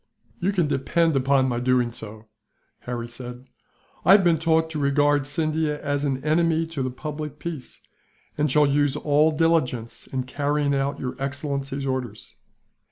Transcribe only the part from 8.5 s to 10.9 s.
use all diligence in carrying